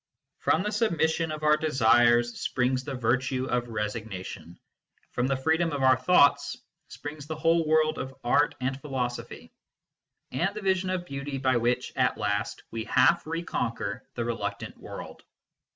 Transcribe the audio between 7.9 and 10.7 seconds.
of art and philosophy, and the